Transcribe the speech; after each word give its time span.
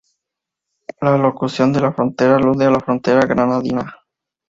La 0.99 1.15
locución 1.15 1.71
"de 1.73 1.79
la 1.79 1.91
Frontera" 1.93 2.37
alude 2.37 2.65
a 2.65 2.71
la 2.71 2.79
Frontera 2.79 3.27
Granadina. 3.27 3.97